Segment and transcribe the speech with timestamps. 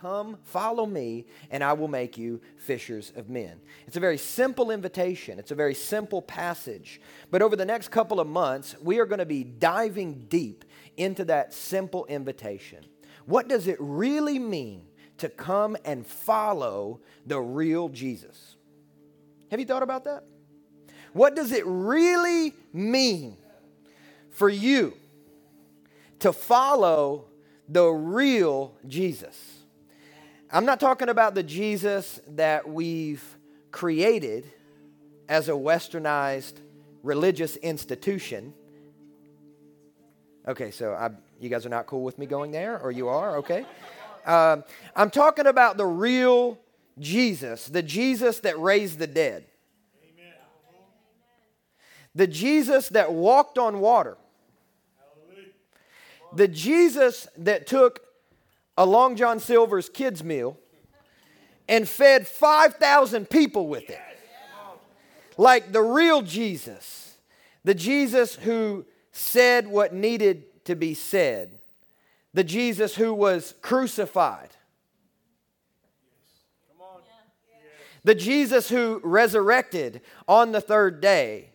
[0.00, 3.60] Come, follow me, and I will make you fishers of men.
[3.88, 5.40] It's a very simple invitation.
[5.40, 7.00] It's a very simple passage.
[7.32, 10.64] But over the next couple of months, we are going to be diving deep
[10.96, 12.84] into that simple invitation.
[13.26, 14.86] What does it really mean
[15.18, 18.54] to come and follow the real Jesus?
[19.50, 20.22] Have you thought about that?
[21.12, 23.36] What does it really mean
[24.30, 24.94] for you
[26.20, 27.24] to follow
[27.68, 29.57] the real Jesus?
[30.50, 33.22] I'm not talking about the Jesus that we've
[33.70, 34.50] created
[35.28, 36.54] as a westernized
[37.02, 38.54] religious institution.
[40.46, 43.36] Okay, so I, you guys are not cool with me going there, or you are?
[43.36, 43.66] Okay.
[44.24, 44.64] Um,
[44.96, 46.58] I'm talking about the real
[46.98, 49.44] Jesus, the Jesus that raised the dead,
[50.02, 50.32] Amen.
[52.14, 54.16] the Jesus that walked on water,
[56.34, 58.07] the Jesus that took
[58.78, 60.56] a Long John Silver's kids' meal
[61.68, 64.00] and fed 5,000 people with it.
[65.36, 67.18] Like the real Jesus,
[67.64, 71.58] the Jesus who said what needed to be said,
[72.32, 74.50] the Jesus who was crucified,
[78.04, 81.50] the Jesus who resurrected on the third day,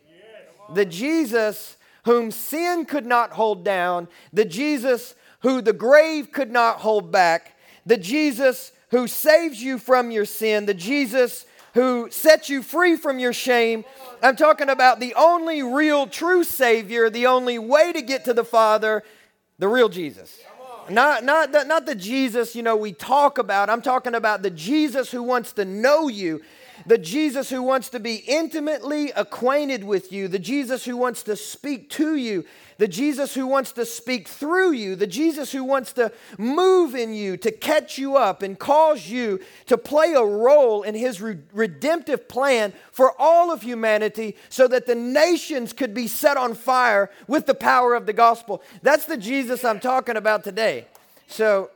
[0.74, 6.80] the Jesus whom sin could not hold down, the Jesus who the grave could not
[6.80, 7.56] hold back,
[7.86, 13.20] the Jesus who saves you from your sin, the Jesus who sets you free from
[13.20, 13.84] your shame.
[14.22, 18.46] I'm talking about the only real true Savior, the only way to get to the
[18.46, 19.04] Father,
[19.60, 20.40] the real Jesus.
[20.90, 23.70] Not, not, the, not the Jesus, you know, we talk about.
[23.70, 26.42] I'm talking about the Jesus who wants to know you,
[26.86, 31.36] the Jesus who wants to be intimately acquainted with you, the Jesus who wants to
[31.36, 32.46] speak to you,
[32.78, 37.14] the Jesus who wants to speak through you, the Jesus who wants to move in
[37.14, 41.38] you, to catch you up and cause you to play a role in his re-
[41.54, 47.10] redemptive plan for all of humanity so that the nations could be set on fire
[47.28, 48.62] with the power of the gospel.
[48.82, 50.88] That's the Jesus I'm talking about today.
[51.28, 51.70] So,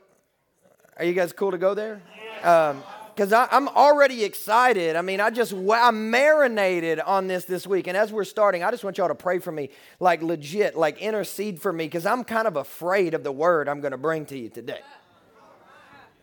[0.96, 2.02] are you guys cool to go there?
[2.42, 2.82] Um,
[3.18, 4.94] because I'm already excited.
[4.94, 8.70] I mean, I just I marinated on this this week, and as we're starting, I
[8.70, 12.22] just want y'all to pray for me, like legit, like intercede for me, because I'm
[12.22, 14.78] kind of afraid of the word I'm going to bring to you today.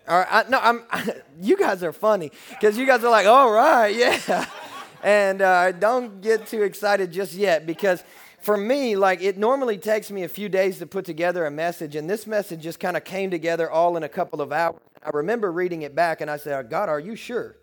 [0.08, 0.84] All right, I, no, I'm.
[1.42, 4.46] you guys are funny because you guys are like, all right, yeah,
[5.06, 8.04] and uh, don't get too excited just yet because
[8.40, 11.96] for me, like it normally takes me a few days to put together a message,
[11.96, 14.82] and this message just kind of came together all in a couple of hours.
[15.06, 17.56] I remember reading it back and I said, God, are you sure?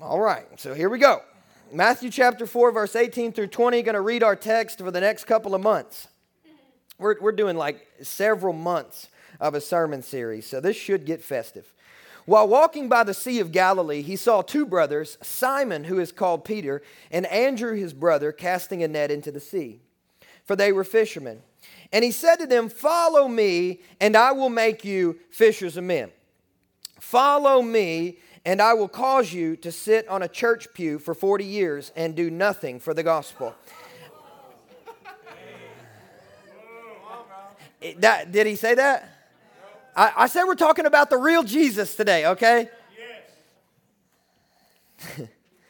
[0.00, 1.20] All right, so here we go.
[1.72, 5.24] Matthew chapter 4, verse 18 through 20, going to read our text for the next
[5.24, 6.06] couple of months.
[6.96, 9.08] We're, we're doing like several months
[9.40, 11.74] of a sermon series, so this should get festive.
[12.26, 16.44] While walking by the Sea of Galilee, he saw two brothers, Simon, who is called
[16.44, 19.80] Peter, and Andrew, his brother, casting a net into the sea,
[20.44, 21.42] for they were fishermen.
[21.92, 26.10] And he said to them, Follow me, and I will make you fishers of men.
[26.98, 31.44] Follow me, and I will cause you to sit on a church pew for 40
[31.44, 33.54] years and do nothing for the gospel.
[37.98, 39.13] That, did he say that?
[39.96, 42.68] I, I said we're talking about the real Jesus today, okay?
[45.18, 45.28] Yes.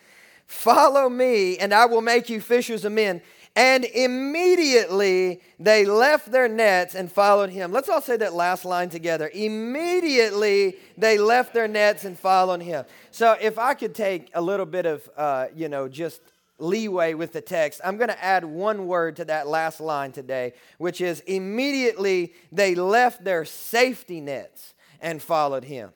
[0.47, 3.23] Follow me, and I will make you fishers of men.
[3.57, 7.71] And immediately they left their nets and followed him.
[7.71, 9.31] Let's all say that last line together.
[9.33, 12.85] Immediately they left their nets and followed him.
[13.13, 16.21] So if I could take a little bit of, uh, you know, just
[16.59, 20.55] leeway with the text, I'm going to add one word to that last line today,
[20.79, 25.91] which is immediately they left their safety nets and followed him.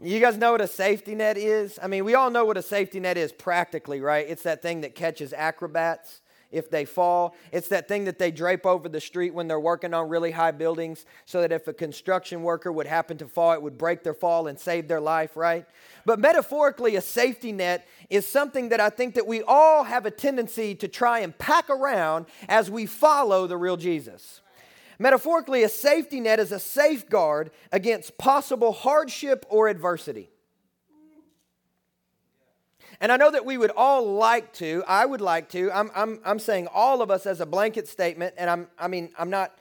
[0.00, 1.78] You guys know what a safety net is?
[1.82, 4.26] I mean, we all know what a safety net is practically, right?
[4.28, 6.20] It's that thing that catches acrobats
[6.54, 7.34] if they fall.
[7.52, 10.52] It's that thing that they drape over the street when they're working on really high
[10.52, 14.14] buildings so that if a construction worker would happen to fall, it would break their
[14.14, 15.66] fall and save their life, right?
[16.06, 20.10] But metaphorically, a safety net is something that I think that we all have a
[20.10, 24.40] tendency to try and pack around as we follow the real Jesus.
[24.98, 30.30] Metaphorically, a safety net is a safeguard against possible hardship or adversity.
[33.00, 36.20] And I know that we would all like to, I would like to, I'm, I'm,
[36.24, 39.56] I'm saying all of us as a blanket statement, and I'm, I mean, I'm not,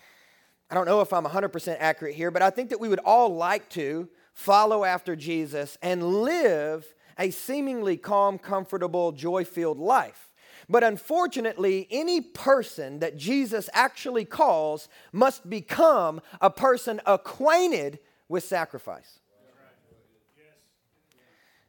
[0.69, 3.35] I don't know if I'm 100% accurate here, but I think that we would all
[3.35, 10.30] like to follow after Jesus and live a seemingly calm, comfortable, joy filled life.
[10.69, 18.00] But unfortunately, any person that Jesus actually calls must become a person acquainted
[18.30, 19.19] with sacrifice.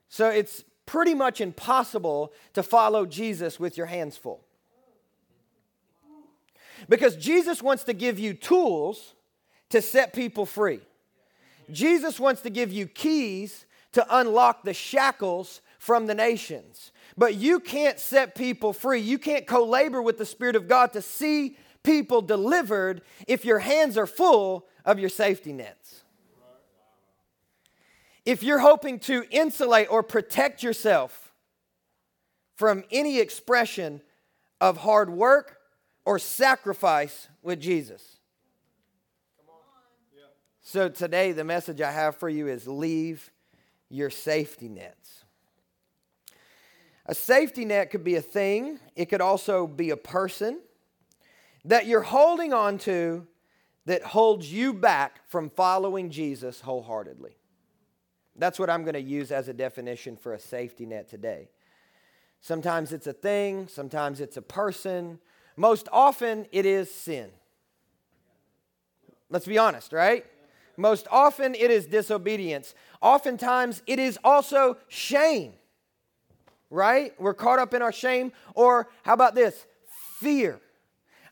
[0.09, 4.45] So it's pretty much impossible to follow Jesus with your hands full.
[6.89, 9.15] Because Jesus wants to give you tools
[9.71, 10.81] to set people free.
[11.71, 16.93] Jesus wants to give you keys to unlock the shackles from the nations.
[17.17, 19.01] But you can't set people free.
[19.01, 23.61] You can't co labor with the Spirit of God to see people delivered if your
[23.61, 26.04] hands are full of your safety nets.
[28.25, 31.33] If you're hoping to insulate or protect yourself
[32.57, 34.01] from any expression
[34.61, 35.59] of hard work
[36.05, 38.19] or sacrifice with Jesus.
[40.63, 43.31] So today, the message I have for you is leave
[43.91, 45.25] your safety nets.
[47.07, 50.61] A safety net could be a thing, it could also be a person
[51.67, 53.27] that you're holding on to
[53.85, 57.37] that holds you back from following Jesus wholeheartedly.
[58.37, 61.49] That's what I'm going to use as a definition for a safety net today.
[62.41, 65.19] Sometimes it's a thing, sometimes it's a person.
[65.57, 67.31] Most often it is sin.
[69.31, 70.27] Let's be honest, right?
[70.77, 72.75] Most often it is disobedience.
[73.01, 75.53] Oftentimes it is also shame,
[76.71, 77.19] right?
[77.21, 78.33] We're caught up in our shame.
[78.55, 79.67] Or how about this?
[80.19, 80.61] Fear.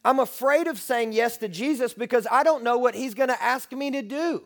[0.05, 3.43] I'm afraid of saying yes to Jesus because I don't know what he's going to
[3.43, 4.45] ask me to do.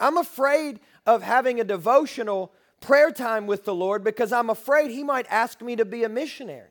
[0.00, 5.02] I'm afraid of having a devotional prayer time with the Lord because I'm afraid he
[5.02, 6.68] might ask me to be a missionary.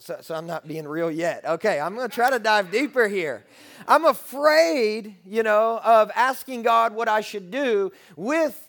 [0.00, 1.44] So, so, I'm not being real yet.
[1.44, 3.44] Okay, I'm going to try to dive deeper here.
[3.86, 8.68] I'm afraid, you know, of asking God what I should do with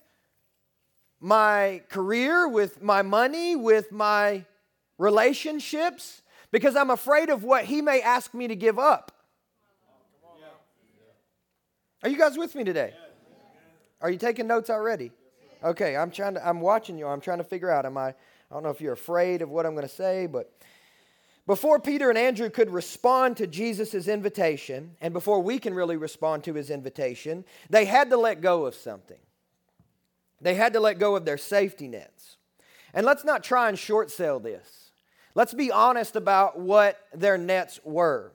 [1.19, 4.45] my career, with my money, with my
[4.99, 9.11] relationships, because I'm afraid of what He may ask me to give up.
[12.05, 12.93] Are you guys with me today?
[13.99, 15.11] Are you taking notes already?
[15.63, 17.07] Okay, I'm trying to I'm watching you.
[17.07, 18.13] I'm trying to figure out am I I
[18.51, 20.53] don't know if you're afraid of what I'm going to say, but
[21.47, 26.43] before Peter and Andrew could respond to Jesus' invitation, and before we can really respond
[26.43, 29.17] to his invitation, they had to let go of something.
[30.39, 32.37] They had to let go of their safety nets.
[32.93, 34.91] And let's not try and short sell this.
[35.33, 38.34] Let's be honest about what their nets were.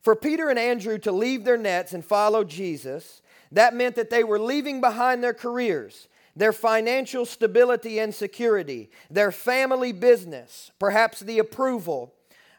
[0.00, 3.20] For Peter and Andrew to leave their nets and follow Jesus,
[3.52, 9.32] that meant that they were leaving behind their careers, their financial stability and security, their
[9.32, 12.14] family business, perhaps the approval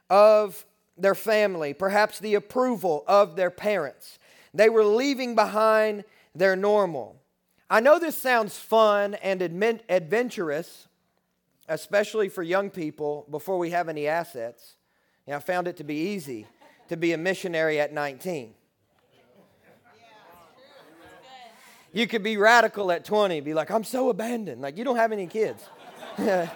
[0.09, 0.65] of
[0.97, 4.19] their family, perhaps the approval of their parents.
[4.53, 6.03] They were leaving behind
[6.35, 7.21] their normal.
[7.69, 10.87] I know this sounds fun and adventurous,
[11.67, 14.75] especially for young people before we have any assets.
[15.25, 16.45] And I found it to be easy
[16.91, 18.53] to be a missionary at 19.
[21.93, 24.61] You could be radical at 20, be like, I'm so abandoned.
[24.61, 25.63] Like, you don't have any kids.
[26.17, 26.51] Wait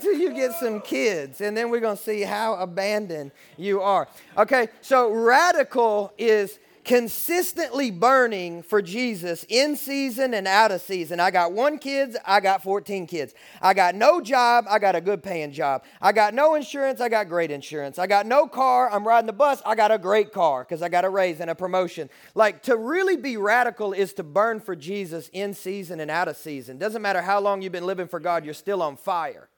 [0.00, 4.08] till you get some kids, and then we're going to see how abandoned you are.
[4.38, 11.18] Okay, so radical is consistently burning for Jesus in season and out of season.
[11.18, 13.34] I got one kids, I got 14 kids.
[13.62, 15.84] I got no job, I got a good paying job.
[16.00, 17.98] I got no insurance, I got great insurance.
[17.98, 20.88] I got no car, I'm riding the bus, I got a great car because I
[20.88, 22.10] got a raise and a promotion.
[22.34, 26.36] Like to really be radical is to burn for Jesus in season and out of
[26.36, 26.78] season.
[26.78, 29.48] Doesn't matter how long you've been living for God, you're still on fire.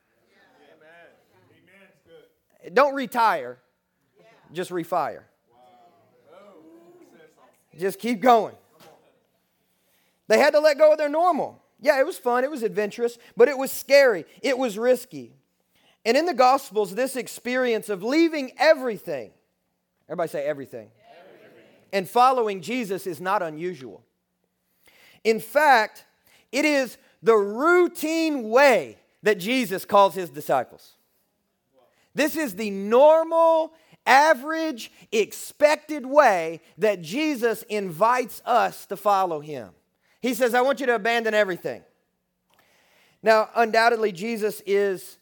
[0.78, 1.88] Amen.
[2.62, 2.75] Amen.
[2.75, 3.59] Don't retire,
[4.52, 5.23] just refire.
[7.78, 8.54] Just keep going.
[10.28, 11.62] They had to let go of their normal.
[11.80, 15.35] Yeah, it was fun, it was adventurous, but it was scary, it was risky.
[16.04, 19.30] And in the Gospels, this experience of leaving everything,
[20.09, 20.88] everybody say everything,
[21.21, 21.64] everything.
[21.92, 24.04] and following Jesus is not unusual.
[25.23, 26.06] In fact,
[26.52, 30.92] it is the routine way that Jesus calls his disciples.
[32.14, 33.75] This is the normal
[34.06, 39.70] average, expected way that Jesus invites us to follow him.
[40.20, 41.82] He says, I want you to abandon everything.
[43.22, 45.18] Now, undoubtedly, Jesus is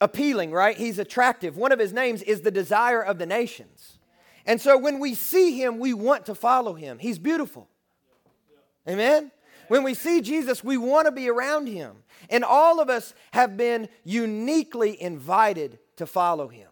[0.00, 0.76] appealing, right?
[0.76, 1.56] He's attractive.
[1.56, 3.98] One of his names is the desire of the nations.
[4.44, 6.98] And so when we see him, we want to follow him.
[6.98, 7.68] He's beautiful.
[8.88, 9.32] Amen?
[9.68, 11.96] When we see Jesus, we want to be around him.
[12.30, 16.68] And all of us have been uniquely invited to follow him.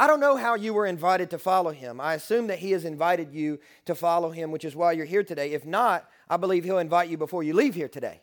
[0.00, 2.00] I don't know how you were invited to follow him.
[2.00, 5.24] I assume that he has invited you to follow him, which is why you're here
[5.24, 5.50] today.
[5.50, 8.20] If not, I believe he'll invite you before you leave here today.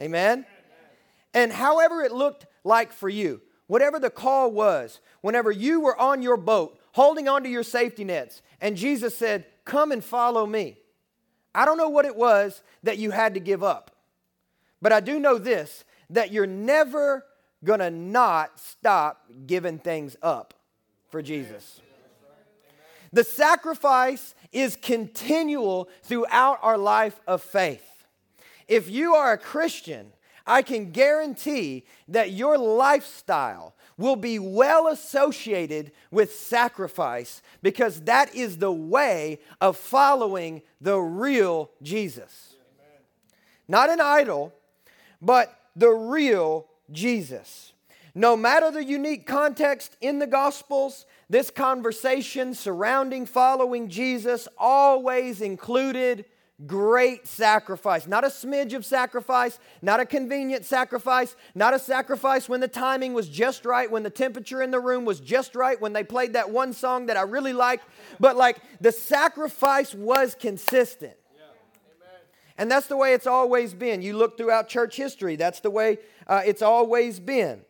[0.00, 0.46] Amen?
[1.34, 6.22] And however it looked like for you, whatever the call was, whenever you were on
[6.22, 8.40] your boat holding onto your safety nets.
[8.60, 10.78] And Jesus said, Come and follow me.
[11.52, 13.90] I don't know what it was that you had to give up,
[14.80, 17.26] but I do know this that you're never
[17.64, 20.54] gonna not stop giving things up
[21.08, 21.80] for Jesus.
[23.12, 28.06] The sacrifice is continual throughout our life of faith.
[28.66, 30.12] If you are a Christian,
[30.46, 38.58] I can guarantee that your lifestyle will be well associated with sacrifice because that is
[38.58, 42.54] the way of following the real Jesus.
[42.54, 43.02] Amen.
[43.66, 44.54] Not an idol,
[45.20, 47.72] but the real Jesus.
[48.18, 56.24] No matter the unique context in the Gospels, this conversation surrounding following Jesus always included
[56.66, 58.08] great sacrifice.
[58.08, 63.14] Not a smidge of sacrifice, not a convenient sacrifice, not a sacrifice when the timing
[63.14, 66.32] was just right, when the temperature in the room was just right, when they played
[66.32, 67.84] that one song that I really liked,
[68.18, 71.14] but like the sacrifice was consistent.
[72.60, 74.02] And that's the way it's always been.
[74.02, 77.60] You look throughout church history, that's the way uh, it's always been.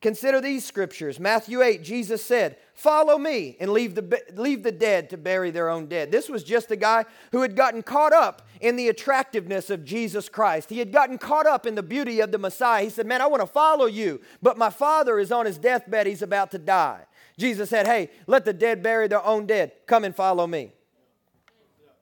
[0.00, 1.20] Consider these scriptures.
[1.20, 5.68] Matthew 8, Jesus said, Follow me and leave the, leave the dead to bury their
[5.68, 6.10] own dead.
[6.10, 10.30] This was just a guy who had gotten caught up in the attractiveness of Jesus
[10.30, 10.70] Christ.
[10.70, 12.84] He had gotten caught up in the beauty of the Messiah.
[12.84, 16.06] He said, Man, I want to follow you, but my father is on his deathbed.
[16.06, 17.04] He's about to die.
[17.36, 19.72] Jesus said, Hey, let the dead bury their own dead.
[19.86, 20.72] Come and follow me.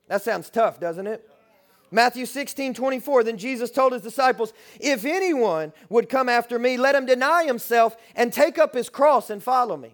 [0.07, 1.28] That sounds tough, doesn't it?
[1.91, 3.23] Matthew 16, 24.
[3.23, 7.97] Then Jesus told his disciples, If anyone would come after me, let him deny himself
[8.15, 9.93] and take up his cross and follow me.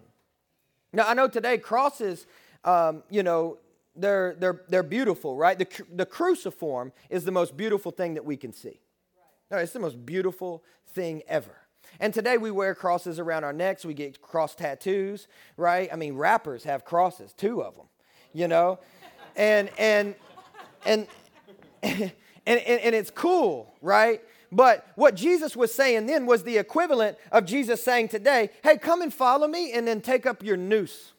[0.92, 2.26] Now, I know today crosses,
[2.64, 3.58] um, you know,
[3.94, 5.58] they're, they're, they're beautiful, right?
[5.58, 8.80] The, the cruciform is the most beautiful thing that we can see.
[9.50, 11.56] No, it's the most beautiful thing ever.
[12.00, 13.84] And today we wear crosses around our necks.
[13.84, 15.88] We get cross tattoos, right?
[15.92, 17.86] I mean, rappers have crosses, two of them,
[18.32, 18.80] you know?
[19.34, 20.14] And, and,
[20.84, 21.06] and,
[22.46, 24.20] and, and, and it's cool, right?
[24.52, 29.02] But what Jesus was saying then was the equivalent of Jesus saying today, hey, come
[29.02, 31.12] and follow me and then take up your noose.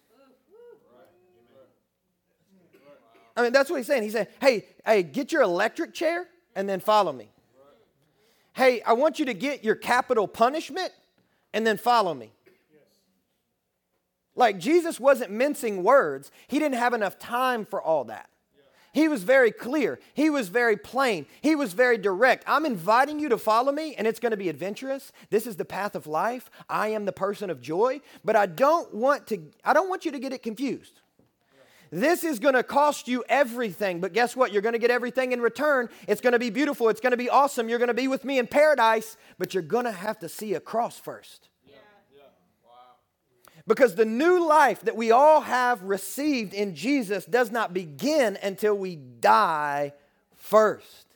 [3.35, 4.03] I mean, that's what he's saying.
[4.03, 7.29] He said, hey, hey, get your electric chair and then follow me.
[8.53, 10.91] Hey, I want you to get your capital punishment
[11.53, 12.31] and then follow me.
[14.35, 18.29] Like Jesus wasn't mincing words, he didn't have enough time for all that.
[18.97, 19.99] He was very clear.
[20.15, 21.27] He was very plain.
[21.41, 22.43] He was very direct.
[22.47, 25.11] I'm inviting you to follow me, and it's going to be adventurous.
[25.29, 26.49] This is the path of life.
[26.67, 30.11] I am the person of joy, but I don't want to I don't want you
[30.13, 31.01] to get it confused.
[31.91, 34.51] This is going to cost you everything, but guess what?
[34.51, 35.89] You're going to get everything in return.
[36.07, 36.89] It's going to be beautiful.
[36.89, 37.69] It's going to be awesome.
[37.69, 40.55] You're going to be with me in paradise, but you're going to have to see
[40.55, 41.46] a cross first.
[43.67, 48.75] Because the new life that we all have received in Jesus does not begin until
[48.75, 49.93] we die
[50.35, 51.07] first.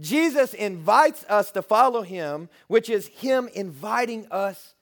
[0.00, 4.74] Jesus invites us to follow him, which is him inviting us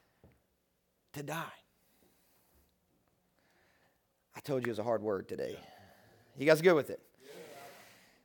[1.13, 1.43] to die.
[4.37, 5.59] I told you it was a hard word today.
[6.39, 7.01] You guys good with it?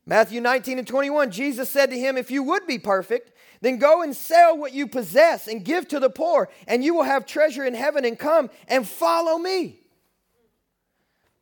[0.07, 4.01] Matthew 19 and 21, Jesus said to him, If you would be perfect, then go
[4.01, 7.65] and sell what you possess and give to the poor, and you will have treasure
[7.65, 9.81] in heaven, and come and follow me.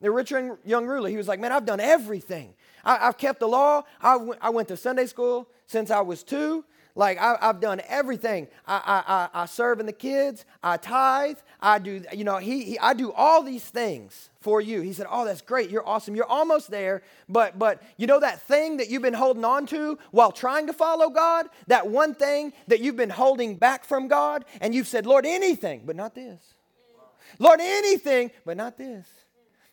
[0.02, 2.56] The rich young ruler, he was like, Man, I've done everything.
[2.84, 3.84] I, have kept the law.
[4.02, 6.66] I, w- I went to Sunday school since I was two.
[6.98, 8.48] Like I, have done everything.
[8.66, 10.46] I, I, I, serve in the kids.
[10.64, 11.38] I tithe.
[11.62, 14.80] I do, you know, he, he, I do all these things for you.
[14.80, 15.70] He said, Oh, that's great.
[15.70, 16.16] You're awesome.
[16.16, 17.02] You're almost there.
[17.28, 20.74] But, but you know that thing that you've been holding on to while trying to
[20.74, 21.48] follow God?
[21.68, 24.46] That one thing that you've been holding back from God?
[24.62, 26.42] And you've said, Lord, anything, but not this.
[27.40, 29.06] Lord, anything, but not this.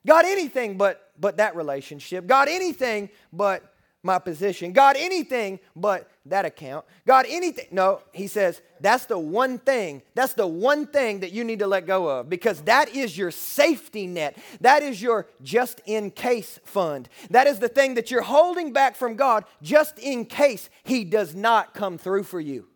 [0.05, 2.26] God, anything but, but that relationship.
[2.26, 3.62] God, anything but
[4.02, 4.73] my position.
[4.73, 6.85] God, anything but that account.
[7.07, 7.67] God, anything.
[7.71, 10.02] No, he says, that's the one thing.
[10.14, 13.31] That's the one thing that you need to let go of because that is your
[13.31, 14.37] safety net.
[14.61, 17.09] That is your just in case fund.
[17.31, 21.35] That is the thing that you're holding back from God just in case he does
[21.35, 22.69] not come through for you.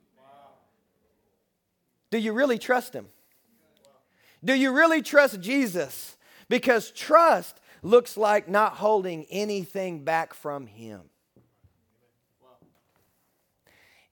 [2.11, 3.09] Do you really trust him?
[4.45, 6.17] Do you really trust Jesus?
[6.49, 11.03] Because trust looks like not holding anything back from him.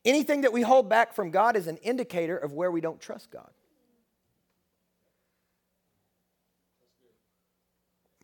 [0.04, 3.30] Anything that we hold back from God is an indicator of where we don't trust
[3.30, 3.50] God.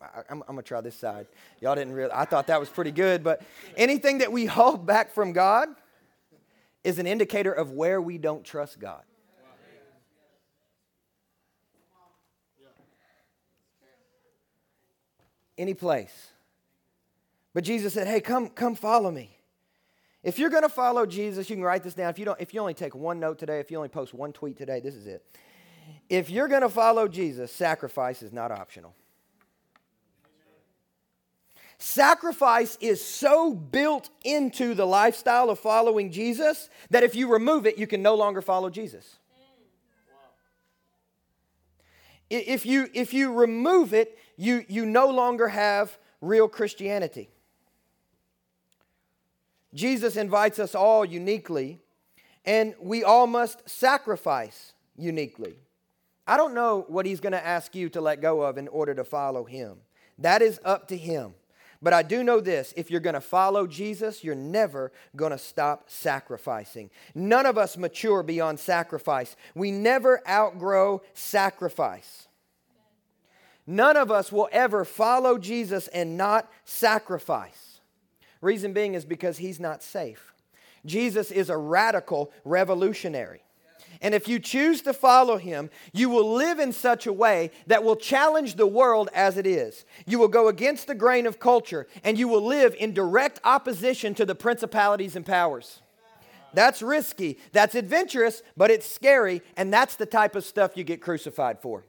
[0.01, 1.27] I, am going to try this side.
[1.59, 3.41] Y'all didn't really, I thought that was pretty good, but
[3.77, 5.69] anything that we hold back from God
[6.83, 9.03] is an indicator of where we don't trust God.
[15.61, 16.31] any place.
[17.53, 19.37] But Jesus said, Hey, come, come follow me.
[20.23, 22.09] If you're going to follow Jesus, you can write this down.
[22.09, 24.31] If you don't, if you only take one note today, if you only post one
[24.31, 25.25] tweet today, this is it.
[26.09, 28.93] If you're going to follow Jesus, sacrifice is not optional.
[31.79, 37.79] Sacrifice is so built into the lifestyle of following Jesus that if you remove it,
[37.79, 39.17] you can no longer follow Jesus.
[42.29, 47.31] If you, if you remove it, you, you no longer have real Christianity.
[49.73, 51.79] Jesus invites us all uniquely,
[52.45, 55.55] and we all must sacrifice uniquely.
[56.27, 58.93] I don't know what he's going to ask you to let go of in order
[58.93, 59.77] to follow him.
[60.17, 61.33] That is up to him.
[61.81, 65.37] But I do know this if you're going to follow Jesus, you're never going to
[65.37, 66.91] stop sacrificing.
[67.15, 69.35] None of us mature beyond sacrifice.
[69.55, 72.27] We never outgrow sacrifice.
[73.65, 77.70] None of us will ever follow Jesus and not sacrifice.
[78.41, 80.33] Reason being is because he's not safe.
[80.85, 83.43] Jesus is a radical revolutionary.
[84.01, 87.83] And if you choose to follow him, you will live in such a way that
[87.83, 89.85] will challenge the world as it is.
[90.07, 94.15] You will go against the grain of culture and you will live in direct opposition
[94.15, 95.81] to the principalities and powers.
[96.53, 101.01] That's risky, that's adventurous, but it's scary, and that's the type of stuff you get
[101.01, 101.85] crucified for.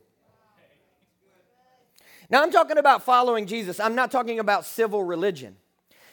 [2.30, 5.56] Now, I'm talking about following Jesus, I'm not talking about civil religion.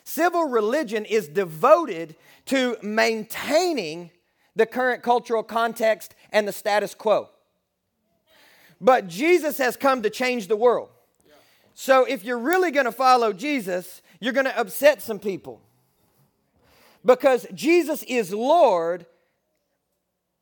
[0.10, 4.10] Civil religion is devoted to maintaining
[4.56, 7.30] the current cultural context and the status quo.
[8.82, 10.90] But Jesus has come to change the world.
[11.76, 15.62] So if you're really going to follow Jesus, you're going to upset some people.
[17.06, 19.06] Because Jesus is Lord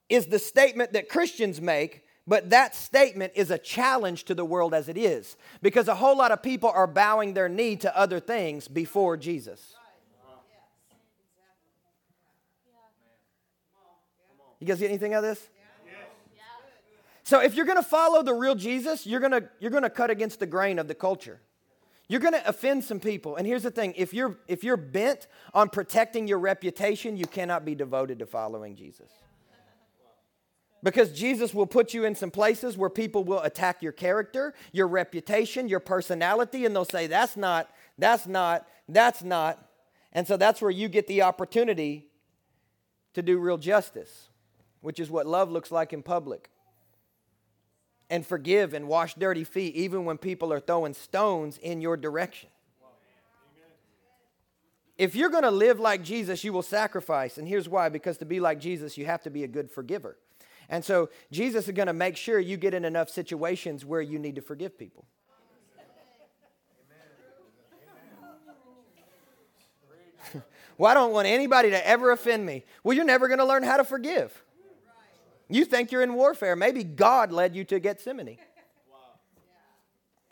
[0.07, 4.73] is the statement that Christians make, but that statement is a challenge to the world
[4.73, 5.37] as it is.
[5.61, 9.73] Because a whole lot of people are bowing their knee to other things before Jesus.
[14.59, 15.49] You guys get anything out of this?
[17.23, 19.89] So if you're going to follow the real Jesus, you're going to you're going to
[19.89, 21.41] cut against the grain of the culture.
[22.07, 23.35] You're going to offend some people.
[23.35, 27.65] And here's the thing, if you're if you're bent on protecting your reputation, you cannot
[27.65, 29.11] be devoted to following Jesus.
[30.83, 34.87] Because Jesus will put you in some places where people will attack your character, your
[34.87, 39.63] reputation, your personality and they'll say that's not that's not that's not.
[40.13, 42.07] And so that's where you get the opportunity
[43.13, 44.29] to do real justice
[44.81, 46.49] which is what love looks like in public.
[48.09, 52.49] And forgive and wash dirty feet, even when people are throwing stones in your direction.
[54.97, 57.37] If you're going to live like Jesus, you will sacrifice.
[57.37, 60.17] And here's why because to be like Jesus, you have to be a good forgiver.
[60.69, 64.19] And so Jesus is going to make sure you get in enough situations where you
[64.19, 65.05] need to forgive people.
[70.77, 72.65] well, I don't want anybody to ever offend me.
[72.83, 74.43] Well, you're never going to learn how to forgive.
[75.49, 76.55] You think you're in warfare.
[76.57, 78.37] Maybe God led you to Gethsemane.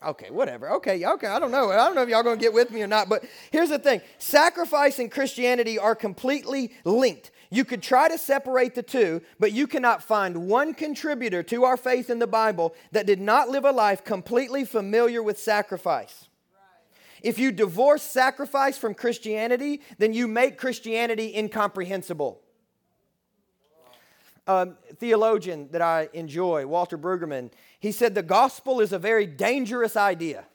[0.06, 0.71] Okay, whatever.
[0.74, 1.28] Okay, okay.
[1.28, 1.71] I don't know.
[1.71, 3.80] I don't know if y'all going to get with me or not, but here's the
[3.80, 7.32] thing sacrifice and Christianity are completely linked.
[7.49, 11.77] You could try to separate the two, but you cannot find one contributor to our
[11.77, 16.27] faith in the Bible that did not live a life completely familiar with sacrifice.
[17.21, 22.41] If you divorce sacrifice from Christianity, then you make Christianity incomprehensible
[24.47, 29.95] um, theologian that I enjoy, Walter Brueggemann, he said the gospel is a very dangerous
[29.95, 30.45] idea.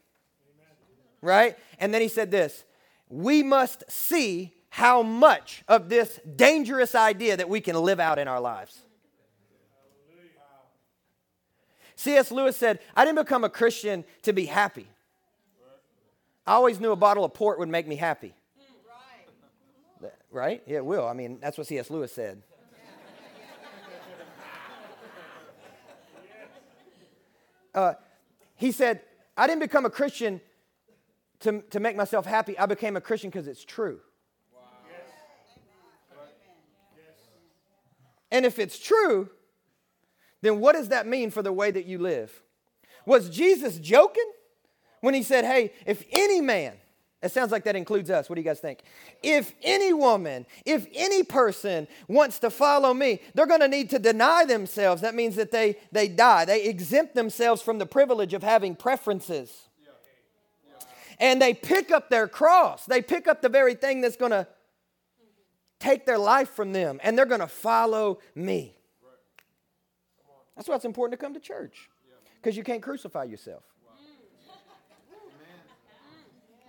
[1.22, 1.56] Right?
[1.78, 2.64] And then he said this
[3.08, 8.28] we must see how much of this dangerous idea that we can live out in
[8.28, 8.78] our lives.
[11.96, 12.30] C.S.
[12.32, 14.86] Lewis said, I didn't become a Christian to be happy.
[16.46, 18.34] I always knew a bottle of port would make me happy.
[20.32, 20.62] Right?
[20.66, 21.06] Yeah, it will.
[21.06, 21.90] I mean, that's what C.S.
[21.90, 22.42] Lewis said.
[27.74, 27.94] uh,
[28.56, 29.02] he said,
[29.36, 30.40] I didn't become a Christian
[31.40, 32.58] to, to make myself happy.
[32.58, 34.00] I became a Christian because it's true.
[34.54, 34.60] Wow.
[34.88, 35.06] Yes.
[38.30, 39.30] And if it's true,
[40.42, 42.42] then what does that mean for the way that you live?
[43.06, 44.30] Was Jesus joking
[45.00, 46.74] when he said, Hey, if any man
[47.22, 48.30] it sounds like that includes us.
[48.30, 48.80] What do you guys think?
[49.22, 53.98] If any woman, if any person wants to follow me, they're going to need to
[53.98, 55.02] deny themselves.
[55.02, 56.46] That means that they, they die.
[56.46, 59.68] They exempt themselves from the privilege of having preferences.
[61.18, 62.86] And they pick up their cross.
[62.86, 64.46] They pick up the very thing that's going to
[65.80, 67.00] take their life from them.
[67.02, 68.76] And they're going to follow me.
[70.54, 71.88] That's why it's important to come to church.
[72.36, 73.64] Because you can't crucify yourself.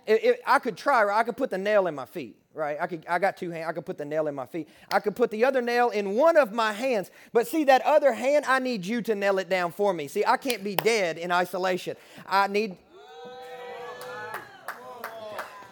[0.04, 1.16] It, it, I could try, right?
[1.16, 2.76] I could put the nail in my feet, right?
[2.80, 3.06] I could.
[3.08, 3.66] I got two hands.
[3.68, 4.68] I could put the nail in my feet.
[4.90, 7.12] I could put the other nail in one of my hands.
[7.32, 10.08] But see that other hand, I need you to nail it down for me.
[10.08, 11.96] See, I can't be dead in isolation.
[12.26, 12.76] I need.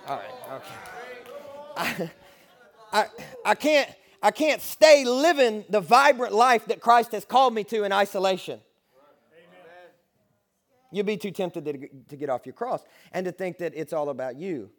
[0.07, 0.63] All right.
[1.77, 2.07] Okay.
[2.07, 2.11] I,
[2.93, 3.07] I,
[3.45, 3.91] I can't.
[4.23, 8.61] I can't stay living the vibrant life that Christ has called me to in isolation.
[10.93, 13.93] You'll be too tempted to, to get off your cross and to think that it's
[13.93, 14.71] all about you.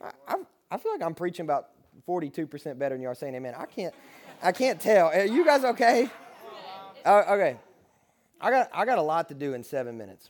[0.00, 0.34] I, I,
[0.70, 1.68] I feel like I'm preaching about
[2.06, 3.54] 42% better than you are saying amen.
[3.56, 3.94] I can't,
[4.42, 5.08] I can't tell.
[5.08, 6.08] Are you guys okay?
[7.04, 7.56] Uh, okay.
[8.40, 10.28] I got, I got a lot to do in seven minutes.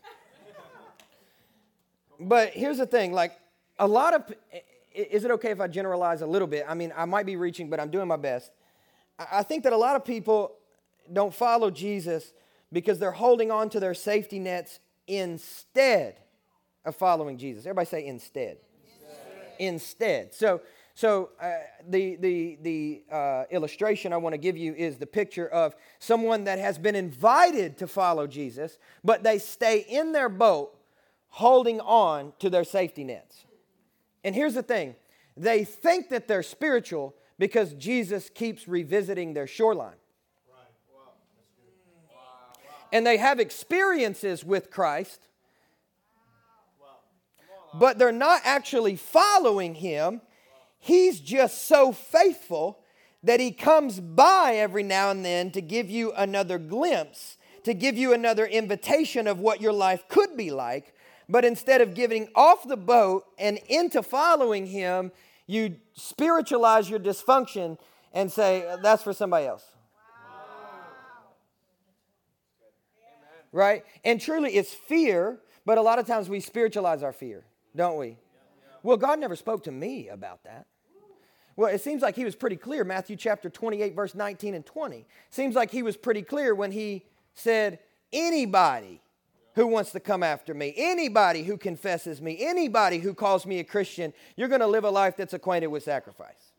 [2.20, 3.32] But here's the thing like,
[3.78, 4.30] a lot of,
[4.96, 6.64] is it okay if I generalize a little bit?
[6.68, 8.50] I mean, I might be reaching, but I'm doing my best.
[9.18, 10.52] I think that a lot of people
[11.12, 12.32] don't follow Jesus
[12.72, 16.16] because they're holding on to their safety nets instead
[16.84, 17.64] of following Jesus.
[17.64, 18.58] Everybody say instead.
[18.84, 19.54] Instead.
[19.58, 20.34] instead.
[20.34, 20.60] So,
[20.94, 21.52] so uh,
[21.88, 26.44] the, the, the uh, illustration I want to give you is the picture of someone
[26.44, 30.76] that has been invited to follow Jesus, but they stay in their boat
[31.28, 33.45] holding on to their safety nets.
[34.26, 34.96] And here's the thing
[35.36, 39.94] they think that they're spiritual because Jesus keeps revisiting their shoreline
[42.92, 45.28] and they have experiences with Christ,
[47.72, 50.20] but they're not actually following Him.
[50.80, 52.80] He's just so faithful
[53.22, 57.96] that He comes by every now and then to give you another glimpse, to give
[57.96, 60.95] you another invitation of what your life could be like.
[61.28, 65.10] But instead of getting off the boat and into following Him,
[65.46, 67.78] you spiritualize your dysfunction
[68.12, 69.64] and say, that's for somebody else.
[73.52, 73.84] right?
[74.04, 78.18] And truly, it's fear, but a lot of times we spiritualize our fear, don't we?
[78.82, 80.66] Well, God never spoke to me about that.
[81.56, 82.84] Well, it seems like he was pretty clear.
[82.84, 85.06] Matthew chapter 28, verse 19 and 20.
[85.30, 87.78] Seems like he was pretty clear when he said,
[88.12, 89.00] Anybody
[89.56, 93.64] who wants to come after me, anybody who confesses me, anybody who calls me a
[93.64, 96.52] Christian, you're going to live a life that's acquainted with sacrifice.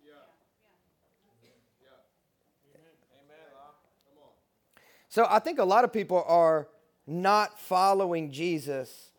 [5.10, 6.68] So I think a lot of people are
[7.08, 9.12] not following Jesus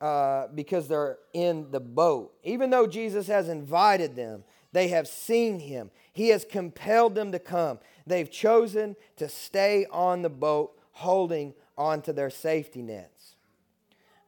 [0.00, 2.32] uh, because they're in the boat.
[2.42, 5.90] Even though Jesus has invited them, they have seen him.
[6.12, 7.80] He has compelled them to come.
[8.06, 13.34] They've chosen to stay on the boat, holding onto their safety nets.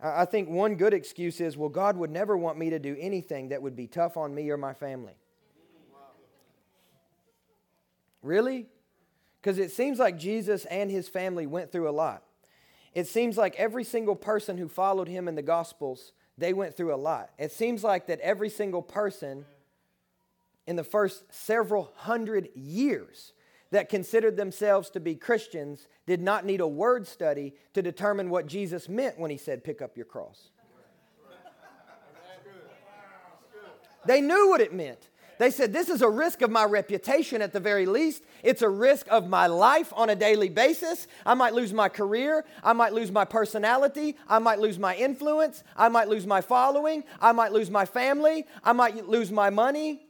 [0.01, 3.51] I think one good excuse is well, God would never want me to do anything
[3.51, 5.15] that would be tough on me or my family.
[8.23, 8.67] Really?
[9.41, 12.25] Because it seems like Jesus and his family went through a lot
[12.95, 16.95] it seems like every single person who followed him in the Gospels, they went through
[16.95, 17.31] a lot.
[17.39, 19.47] It seems like that every single person
[20.67, 23.33] in the first several hundred years
[23.73, 28.47] that considered themselves to be Christians did not need a word study to determine what
[28.47, 30.51] Jesus meant when he said, Pick up your cross.
[34.05, 35.09] They knew what it meant.
[35.39, 38.23] They said, This is a risk of my reputation at the very least.
[38.43, 41.07] It's a risk of my life on a daily basis.
[41.25, 42.45] I might lose my career.
[42.63, 44.17] I might lose my personality.
[44.29, 45.65] I might lose my influence.
[45.77, 47.05] I might lose my following.
[47.21, 48.47] I might lose my family.
[48.63, 50.07] I might lose my money.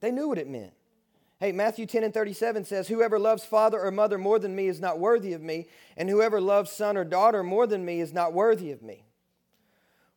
[0.00, 0.72] They knew what it meant.
[1.38, 4.80] Hey, Matthew 10 and 37 says, Whoever loves father or mother more than me is
[4.80, 8.32] not worthy of me, and whoever loves son or daughter more than me is not
[8.32, 9.04] worthy of me.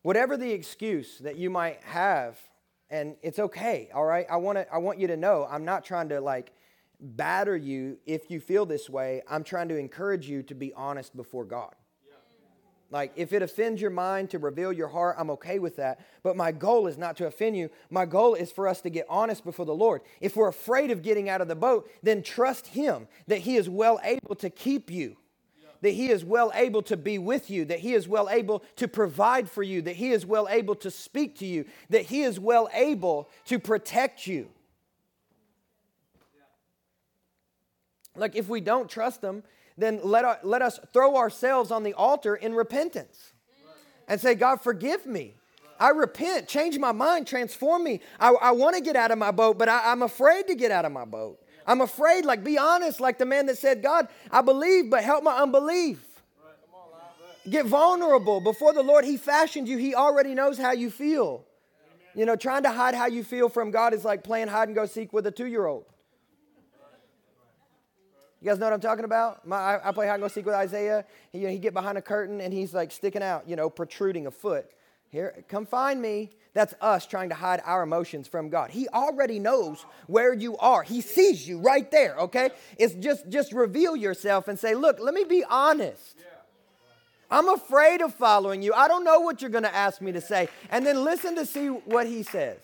[0.02, 2.38] Whatever the excuse that you might have,
[2.88, 4.24] and it's okay, all right?
[4.30, 6.52] I, wanna, I want you to know I'm not trying to like
[6.98, 9.22] batter you if you feel this way.
[9.28, 11.74] I'm trying to encourage you to be honest before God.
[12.92, 16.00] Like, if it offends your mind to reveal your heart, I'm okay with that.
[16.24, 17.70] But my goal is not to offend you.
[17.88, 20.02] My goal is for us to get honest before the Lord.
[20.20, 23.68] If we're afraid of getting out of the boat, then trust Him that He is
[23.68, 25.16] well able to keep you,
[25.82, 28.88] that He is well able to be with you, that He is well able to
[28.88, 32.40] provide for you, that He is well able to speak to you, that He is
[32.40, 34.48] well able to protect you.
[38.16, 39.44] Like, if we don't trust Him,
[39.80, 43.32] then let, our, let us throw ourselves on the altar in repentance
[44.08, 45.34] and say, God, forgive me.
[45.78, 48.00] I repent, change my mind, transform me.
[48.18, 50.70] I, I want to get out of my boat, but I, I'm afraid to get
[50.70, 51.40] out of my boat.
[51.66, 55.24] I'm afraid, like, be honest, like the man that said, God, I believe, but help
[55.24, 56.04] my unbelief.
[57.48, 59.04] Get vulnerable before the Lord.
[59.04, 61.44] He fashioned you, He already knows how you feel.
[62.14, 64.74] You know, trying to hide how you feel from God is like playing hide and
[64.74, 65.84] go seek with a two year old.
[68.40, 69.46] You guys know what I'm talking about?
[69.46, 71.04] My, I, I play hide and go seek with Isaiah.
[71.30, 73.68] He, you know, he get behind a curtain and he's like sticking out, you know,
[73.68, 74.70] protruding a foot.
[75.10, 76.30] Here, come find me.
[76.54, 78.70] That's us trying to hide our emotions from God.
[78.70, 80.82] He already knows where you are.
[80.82, 82.50] He sees you right there, okay?
[82.78, 86.16] It's just just reveal yourself and say, "Look, let me be honest.
[87.30, 88.72] I'm afraid of following you.
[88.72, 91.46] I don't know what you're going to ask me to say." And then listen to
[91.46, 92.58] see what he says.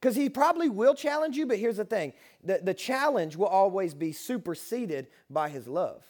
[0.00, 3.94] Because he probably will challenge you, but here's the thing the, the challenge will always
[3.94, 6.02] be superseded by his love.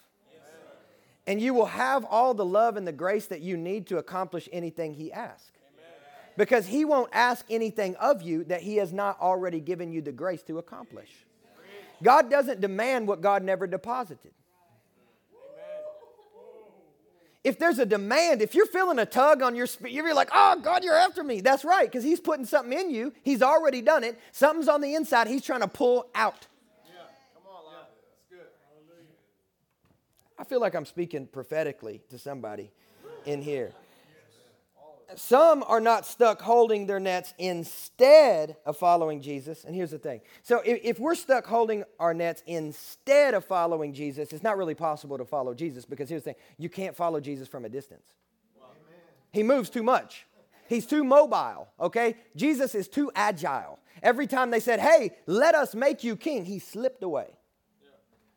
[1.27, 4.49] And you will have all the love and the grace that you need to accomplish
[4.53, 5.51] anything he asks.
[6.37, 10.13] Because he won't ask anything of you that he has not already given you the
[10.13, 11.11] grace to accomplish.
[12.03, 14.33] God doesn't demand what God never deposited.
[17.43, 20.61] If there's a demand, if you're feeling a tug on your spirit, you're like, oh,
[20.61, 21.41] God, you're after me.
[21.41, 23.15] That's right, because He's putting something in you.
[23.23, 24.19] He's already done it.
[24.33, 26.47] Something's on the inside He's trying to pull out.
[26.85, 27.01] Yeah,
[27.35, 27.93] come on, that's
[28.29, 28.47] good.
[30.39, 32.71] I feel like I'm speaking prophetically to somebody
[33.25, 33.73] in here
[35.17, 39.65] some are not stuck holding their nets instead of following Jesus.
[39.65, 43.93] And here's the thing so if, if, we're stuck holding our nets instead of following
[43.93, 47.21] Jesus, it's not really possible to follow Jesus because here's the thing you can't follow
[47.21, 48.07] Jesus from a distance.
[49.33, 50.27] He moves too much.
[50.69, 52.17] He's too mobile, okay?
[52.37, 53.79] Jesus is too agile.
[54.03, 57.27] Every time they said, hey, let us make you king, he slipped away.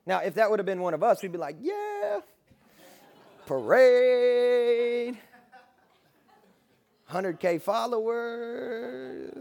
[0.05, 2.19] Now, if that would have been one of us, we'd be like, yeah,
[3.45, 5.17] parade.
[7.13, 9.37] 100K followers.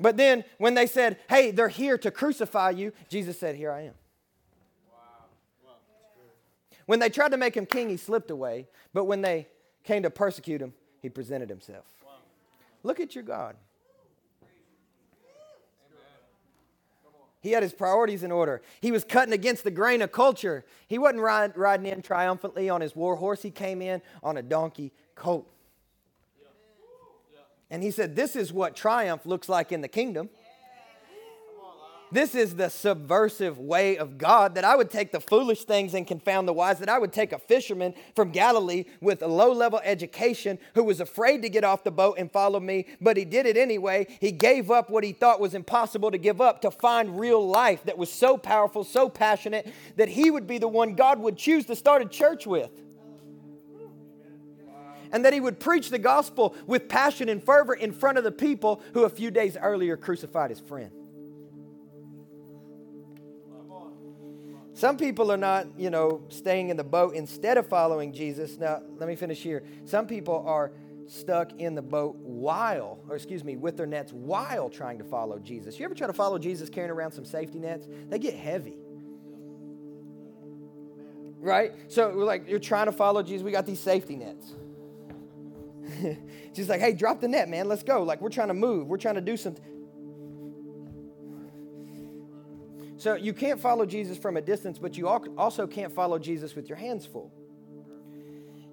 [0.00, 3.82] But then when they said, hey, they're here to crucify you, Jesus said, here I
[3.82, 3.94] am.
[6.86, 8.68] When they tried to make him king, he slipped away.
[8.94, 9.48] But when they
[9.84, 11.84] came to persecute him, he presented himself.
[12.82, 13.56] Look at your God.
[17.46, 18.60] He had his priorities in order.
[18.80, 20.64] He was cutting against the grain of culture.
[20.88, 23.40] He wasn't ride, riding in triumphantly on his war horse.
[23.40, 25.48] He came in on a donkey colt.
[27.70, 30.28] And he said, This is what triumph looks like in the kingdom.
[32.12, 36.06] This is the subversive way of God that I would take the foolish things and
[36.06, 39.80] confound the wise, that I would take a fisherman from Galilee with a low level
[39.82, 43.44] education who was afraid to get off the boat and follow me, but he did
[43.44, 44.06] it anyway.
[44.20, 47.82] He gave up what he thought was impossible to give up to find real life
[47.84, 51.66] that was so powerful, so passionate, that he would be the one God would choose
[51.66, 52.70] to start a church with
[55.12, 58.32] and that he would preach the gospel with passion and fervor in front of the
[58.32, 60.90] people who a few days earlier crucified his friend.
[64.76, 68.58] Some people are not, you know, staying in the boat instead of following Jesus.
[68.58, 69.64] Now, let me finish here.
[69.86, 70.70] Some people are
[71.06, 75.38] stuck in the boat while, or excuse me, with their nets while trying to follow
[75.38, 75.78] Jesus.
[75.78, 77.86] You ever try to follow Jesus carrying around some safety nets?
[78.10, 78.76] They get heavy.
[81.38, 81.72] Right?
[81.88, 84.52] So we're like, you're trying to follow Jesus, we got these safety nets.
[86.54, 87.66] She's like, hey, drop the net, man.
[87.66, 88.02] Let's go.
[88.02, 88.88] Like, we're trying to move.
[88.88, 89.64] We're trying to do something.
[93.06, 96.68] So you can't follow Jesus from a distance, but you also can't follow Jesus with
[96.68, 97.32] your hands full.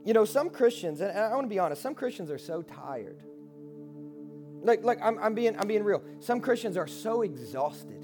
[0.04, 3.22] You know, some Christians, and I want to be honest, some Christians are so tired.
[4.64, 6.02] Like, like I'm, I'm, being, I'm being real.
[6.20, 8.02] Some Christians are so exhausted.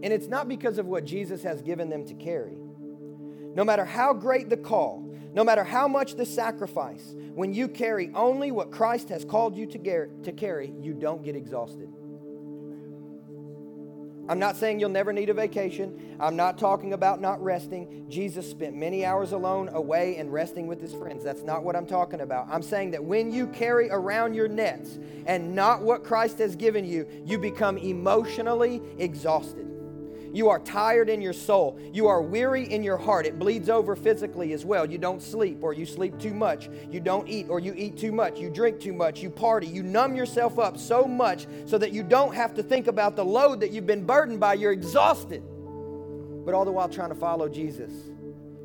[0.00, 2.58] And it's not because of what Jesus has given them to carry.
[3.56, 5.00] No matter how great the call,
[5.32, 9.66] no matter how much the sacrifice, when you carry only what Christ has called you
[9.66, 11.92] to, to carry, you don't get exhausted.
[14.28, 16.16] I'm not saying you'll never need a vacation.
[16.20, 18.06] I'm not talking about not resting.
[18.10, 21.24] Jesus spent many hours alone, away, and resting with his friends.
[21.24, 22.46] That's not what I'm talking about.
[22.50, 26.84] I'm saying that when you carry around your nets and not what Christ has given
[26.84, 29.66] you, you become emotionally exhausted.
[30.32, 31.78] You are tired in your soul.
[31.92, 33.26] You are weary in your heart.
[33.26, 34.84] It bleeds over physically as well.
[34.84, 36.68] You don't sleep or you sleep too much.
[36.90, 38.38] You don't eat or you eat too much.
[38.38, 39.22] You drink too much.
[39.22, 39.66] You party.
[39.66, 43.24] You numb yourself up so much so that you don't have to think about the
[43.24, 44.54] load that you've been burdened by.
[44.54, 45.42] You're exhausted.
[46.44, 47.92] But all the while trying to follow Jesus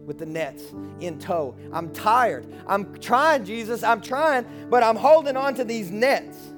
[0.06, 0.64] with the nets
[1.00, 1.56] in tow.
[1.72, 2.46] I'm tired.
[2.68, 3.84] I'm trying, Jesus.
[3.84, 6.53] I'm trying, but I'm holding on to these nets.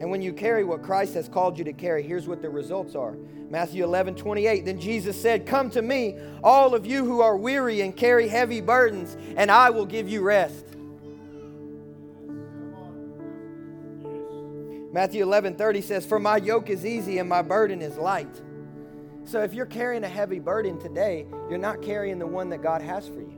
[0.00, 2.94] And when you carry what Christ has called you to carry, here's what the results
[2.94, 3.16] are.
[3.50, 4.64] Matthew 11, 28.
[4.64, 8.60] Then Jesus said, Come to me, all of you who are weary and carry heavy
[8.60, 10.64] burdens, and I will give you rest.
[14.92, 18.40] Matthew 11, 30 says, For my yoke is easy and my burden is light.
[19.24, 22.80] So if you're carrying a heavy burden today, you're not carrying the one that God
[22.82, 23.34] has for you.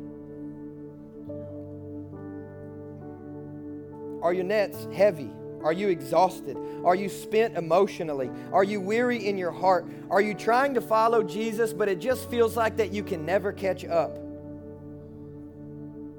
[4.23, 5.31] Are your nets heavy?
[5.63, 6.57] Are you exhausted?
[6.85, 8.31] Are you spent emotionally?
[8.53, 9.87] Are you weary in your heart?
[10.11, 13.53] Are you trying to follow Jesus, but it just feels like that you can never
[13.53, 14.19] catch up?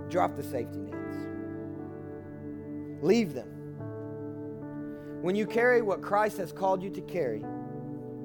[0.09, 1.17] Drop the safety nets.
[3.01, 3.47] Leave them.
[5.21, 7.43] When you carry what Christ has called you to carry,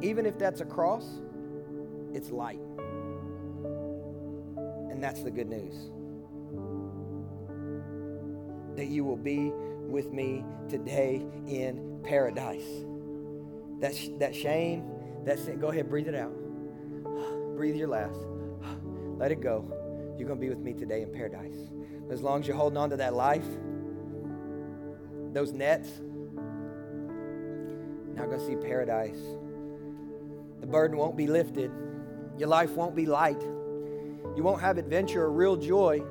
[0.02, 1.06] even if that's a cross,
[2.12, 2.60] it's light.
[4.90, 5.90] And that's the good news.
[8.76, 9.52] That you will be
[9.88, 12.66] with me today in paradise.
[13.80, 14.84] That, sh- that shame,
[15.24, 16.32] that sin, go ahead, breathe it out.
[17.56, 18.18] breathe your last.
[19.18, 19.64] Let it go.
[20.18, 21.56] You're going to be with me today in paradise.
[22.10, 23.46] As long as you're holding on to that life,
[25.32, 25.88] those nets,
[28.16, 29.20] not going to see paradise.
[30.60, 31.70] The burden won't be lifted.
[32.38, 33.42] Your life won't be light.
[33.42, 36.02] You won't have adventure or real joy.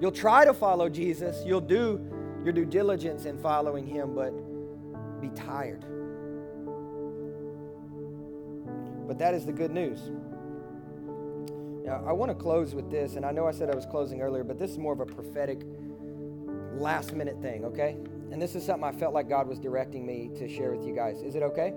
[0.00, 1.42] You'll try to follow Jesus.
[1.44, 2.00] You'll do
[2.44, 4.32] your due diligence in following him, but
[5.20, 5.84] be tired.
[9.06, 10.10] But that is the good news.
[11.84, 14.20] Now, I want to close with this, and I know I said I was closing
[14.20, 15.62] earlier, but this is more of a prophetic
[16.74, 17.96] last minute thing, okay?
[18.30, 20.94] And this is something I felt like God was directing me to share with you
[20.94, 21.22] guys.
[21.22, 21.72] Is it okay?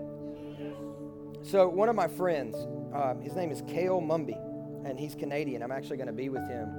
[1.43, 2.55] So, one of my friends,
[2.93, 4.37] um, his name is Kale Mumby,
[4.85, 5.63] and he's Canadian.
[5.63, 6.69] I'm actually going to be with him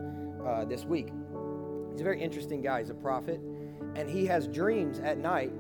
[0.46, 1.08] uh, this week.
[1.90, 2.80] He's a very interesting guy.
[2.80, 3.40] He's a prophet,
[3.94, 5.52] and he has dreams at night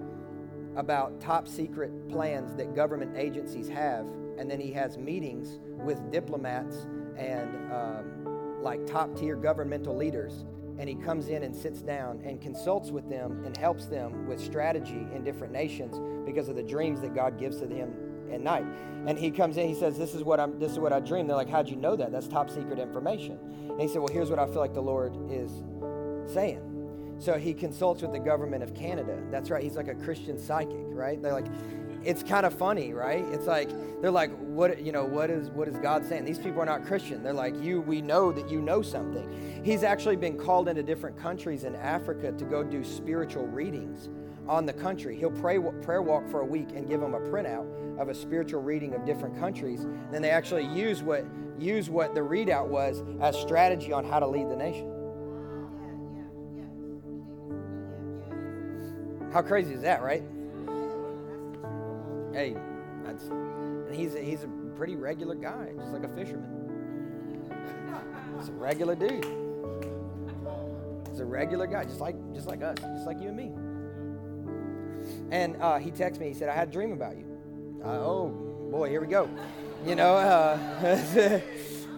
[0.76, 4.06] about top secret plans that government agencies have.
[4.38, 10.44] And then he has meetings with diplomats and um, like top tier governmental leaders
[10.78, 14.40] and he comes in and sits down and consults with them and helps them with
[14.40, 17.94] strategy in different nations because of the dreams that God gives to him
[18.32, 18.64] at night.
[19.06, 20.58] And he comes in, he says, "This is what I'm.
[20.58, 22.10] This is what I dreamed." They're like, "How'd you know that?
[22.10, 25.14] That's top secret information." And he said, "Well, here's what I feel like the Lord
[25.30, 25.62] is
[26.26, 26.71] saying."
[27.18, 29.18] So he consults with the government of Canada.
[29.30, 29.62] That's right.
[29.62, 31.20] He's like a Christian psychic, right?
[31.22, 31.46] They're like,
[32.04, 33.24] it's kind of funny, right?
[33.30, 33.70] It's like
[34.00, 36.24] they're like, what you know, what is what is God saying?
[36.24, 37.22] These people are not Christian.
[37.22, 39.62] They're like, you, we know that you know something.
[39.64, 44.08] He's actually been called into different countries in Africa to go do spiritual readings
[44.48, 45.16] on the country.
[45.16, 48.62] He'll pray prayer walk for a week and give them a printout of a spiritual
[48.62, 49.86] reading of different countries.
[50.10, 51.24] Then they actually use what
[51.58, 54.91] use what the readout was as strategy on how to lead the nation.
[59.32, 60.22] How crazy is that, right?
[62.34, 62.54] Hey,
[63.02, 67.50] that's and he's a, he's a pretty regular guy, just like a fisherman.
[68.38, 69.24] He's a regular dude.
[71.10, 73.52] He's a regular guy, just like just like us, just like you and me.
[75.30, 76.28] And uh, he texted me.
[76.28, 77.24] He said, "I had a dream about you."
[77.82, 78.28] Uh, oh
[78.70, 79.30] boy, here we go.
[79.86, 80.58] You know, uh,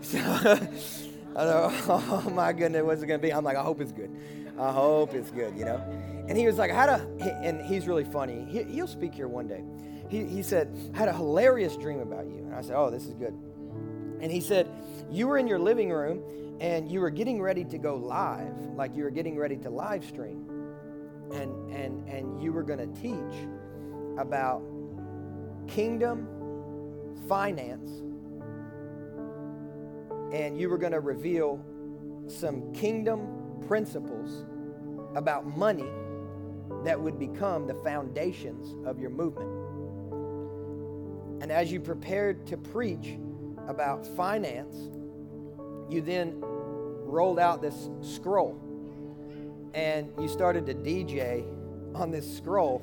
[0.02, 0.18] so,
[1.36, 3.32] I know, oh my goodness, what's it gonna be?
[3.32, 4.10] I'm like, I hope it's good.
[4.56, 5.56] I hope it's good.
[5.56, 6.13] You know.
[6.28, 7.06] And he was like, I had a,
[7.42, 8.46] and he's really funny.
[8.48, 9.62] He, he'll speak here one day
[10.08, 12.38] he, he said, I had a hilarious dream about you.
[12.38, 13.34] And I said, Oh, this is good.
[14.20, 14.68] And he said,
[15.10, 16.22] You were in your living room
[16.60, 20.04] and you were getting ready to go live, like you were getting ready to live
[20.04, 20.48] stream.
[21.32, 23.48] And, and, and you were going to teach
[24.18, 24.62] about
[25.66, 26.28] kingdom
[27.28, 27.90] finance.
[30.32, 31.64] And you were going to reveal
[32.28, 34.44] some kingdom principles
[35.16, 35.88] about money
[36.84, 39.50] that would become the foundations of your movement.
[41.42, 43.18] And as you prepared to preach
[43.68, 44.74] about finance,
[45.90, 48.60] you then rolled out this scroll
[49.74, 51.44] and you started to DJ
[51.94, 52.82] on this scroll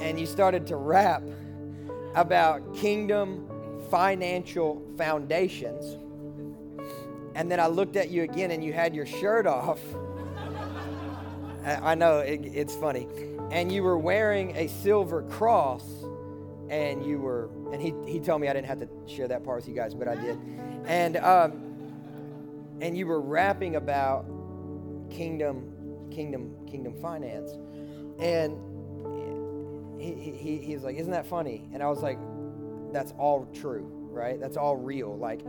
[0.00, 1.22] and you started to rap
[2.14, 3.48] about kingdom
[3.90, 5.96] financial foundations.
[7.34, 9.80] And then I looked at you again and you had your shirt off.
[11.64, 13.06] I know it, it's funny.
[13.50, 15.84] And you were wearing a silver cross
[16.68, 19.56] and you were, and he, he told me I didn't have to share that part
[19.56, 20.38] with you guys, but I did.
[20.86, 24.24] And, um, and you were rapping about
[25.10, 27.50] kingdom, kingdom, kingdom finance.
[28.20, 28.56] And
[30.00, 31.68] he, he, he was like, Isn't that funny?
[31.72, 32.18] And I was like,
[32.92, 34.40] That's all true, right?
[34.40, 35.16] That's all real.
[35.16, 35.40] Like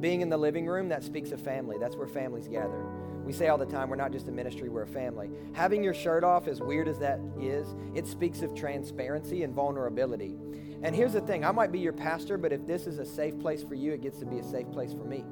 [0.00, 1.76] being in the living room, that speaks of family.
[1.78, 2.84] That's where families gather.
[3.24, 5.30] We say all the time, we're not just a ministry, we're a family.
[5.52, 10.36] Having your shirt off, as weird as that is, it speaks of transparency and vulnerability.
[10.82, 13.38] And here's the thing I might be your pastor, but if this is a safe
[13.38, 15.24] place for you, it gets to be a safe place for me.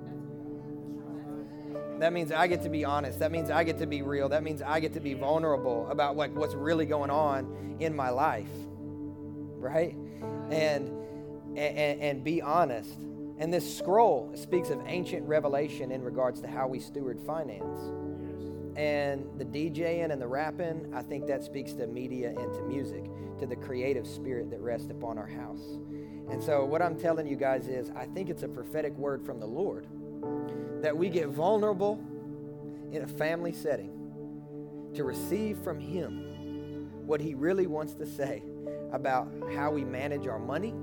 [1.99, 3.19] That means I get to be honest.
[3.19, 4.29] That means I get to be real.
[4.29, 8.09] That means I get to be vulnerable about like what's really going on in my
[8.09, 8.49] life.
[9.59, 9.95] Right?
[10.51, 10.97] And
[11.57, 12.97] and, and be honest.
[13.41, 17.81] And this scroll speaks of ancient revelation in regards to how we steward finance.
[18.77, 23.05] and the DJing and the rapping, I think that speaks to media and to music,
[23.39, 25.79] to the creative spirit that rests upon our house.
[26.31, 29.41] And so, what I'm telling you guys is, I think it's a prophetic word from
[29.41, 29.89] the Lord
[30.83, 32.01] that we get vulnerable
[32.93, 33.91] in a family setting
[34.95, 38.43] to receive from Him what He really wants to say
[38.93, 40.75] about how we manage our money.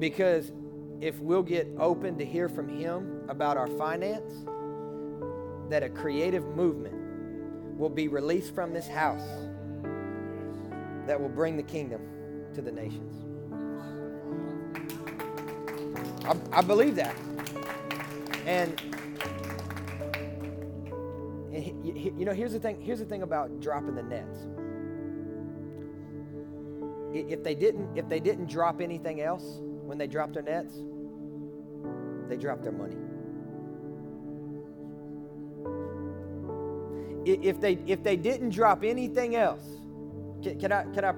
[0.00, 0.50] Because
[1.02, 4.32] if we'll get open to hear from Him about our finance,
[5.68, 6.94] that a creative movement
[7.78, 9.28] will be released from this house
[11.06, 12.00] that will bring the kingdom
[12.54, 13.14] to the nations.
[16.24, 17.14] I, I believe that.
[18.46, 18.80] And,
[21.52, 22.80] and you know, here's the thing.
[22.80, 24.46] Here's the thing about dropping the nets.
[27.12, 29.60] If they didn't, if they didn't drop anything else
[29.90, 30.72] when they dropped their nets,
[32.28, 32.94] they dropped their money.
[37.26, 39.64] If they if they didn't drop anything else,
[40.44, 41.14] can, can I can I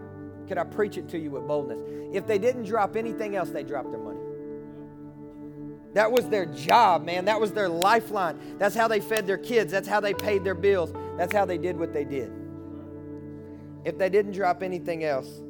[0.48, 1.80] can I preach it to you with boldness?
[2.14, 4.20] If they didn't drop anything else, they dropped their money.
[5.92, 7.26] That was their job, man.
[7.26, 8.56] That was their lifeline.
[8.56, 9.70] That's how they fed their kids.
[9.70, 10.94] That's how they paid their bills.
[11.18, 12.32] That's how they did what they did.
[13.84, 15.42] If they didn't drop anything else,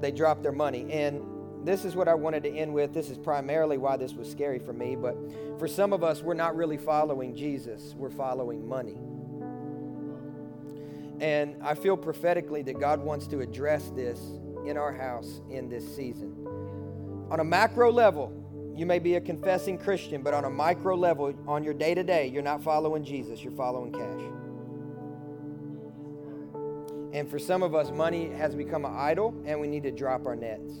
[0.00, 0.88] they dropped their money.
[0.88, 1.31] And
[1.64, 2.92] this is what I wanted to end with.
[2.92, 4.96] This is primarily why this was scary for me.
[4.96, 5.16] But
[5.58, 8.98] for some of us, we're not really following Jesus, we're following money.
[11.20, 14.20] And I feel prophetically that God wants to address this
[14.66, 16.34] in our house in this season.
[17.30, 18.32] On a macro level,
[18.74, 22.02] you may be a confessing Christian, but on a micro level, on your day to
[22.02, 24.20] day, you're not following Jesus, you're following cash.
[27.12, 30.26] And for some of us, money has become an idol, and we need to drop
[30.26, 30.80] our nets.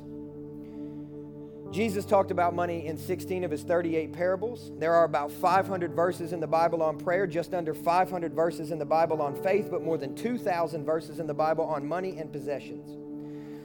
[1.72, 4.70] Jesus talked about money in 16 of his 38 parables.
[4.78, 8.78] There are about 500 verses in the Bible on prayer, just under 500 verses in
[8.78, 12.30] the Bible on faith, but more than 2,000 verses in the Bible on money and
[12.30, 12.90] possessions.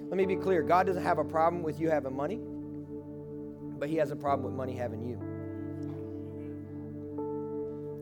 [0.09, 2.39] Let me be clear God doesn't have a problem with you having money,
[3.77, 5.19] but He has a problem with money having you.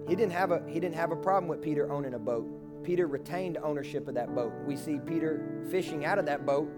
[0.08, 2.46] He didn't have a, he didn't have a problem with Peter owning a boat.
[2.84, 4.54] Peter retained ownership of that boat.
[4.68, 6.70] We see Peter fishing out of that boat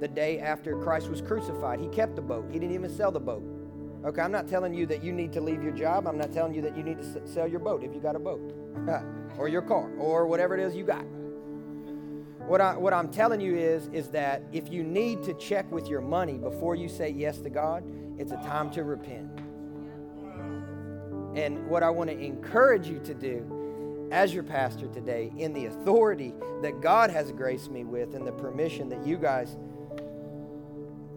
[0.00, 1.78] the day after Christ was crucified.
[1.78, 3.42] He kept the boat, he didn't even sell the boat.
[4.04, 6.06] Okay, I'm not telling you that you need to leave your job.
[6.06, 8.18] I'm not telling you that you need to sell your boat if you got a
[8.18, 8.40] boat
[9.38, 11.04] or your car or whatever it is you got.
[12.46, 15.86] What, I, what I'm telling you is, is that if you need to check with
[15.86, 17.84] your money before you say yes to God,
[18.18, 19.28] it's a time to repent.
[21.36, 23.60] And what I want to encourage you to do
[24.10, 28.32] as your pastor today, in the authority that God has graced me with and the
[28.32, 29.56] permission that you guys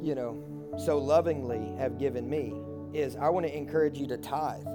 [0.03, 0.43] you know,
[0.77, 2.53] so lovingly have given me
[2.93, 4.67] is I want to encourage you to tithe.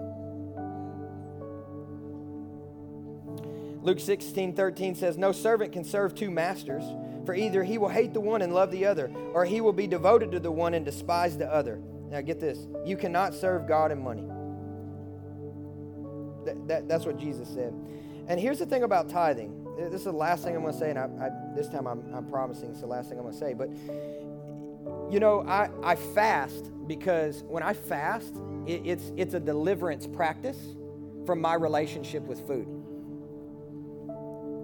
[3.82, 6.82] Luke 16, 13 says, No servant can serve two masters,
[7.24, 9.86] for either he will hate the one and love the other, or he will be
[9.86, 11.80] devoted to the one and despise the other.
[12.10, 14.26] Now, get this you cannot serve God and money.
[16.44, 17.74] That, that, that's what Jesus said.
[18.26, 19.54] And here's the thing about tithing.
[19.78, 22.02] This is the last thing I'm going to say, and I, I, this time I'm,
[22.12, 23.54] I'm promising it's the last thing I'm going to say.
[23.54, 23.70] But
[25.10, 28.34] you know, I, I fast because when I fast,
[28.66, 30.58] it, it's, it's a deliverance practice
[31.26, 32.66] from my relationship with food.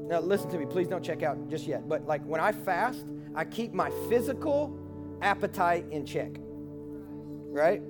[0.09, 1.89] Now, listen to me, please don't check out just yet.
[1.89, 4.79] But like when I fast, I keep my physical
[5.23, 7.83] appetite in check, right?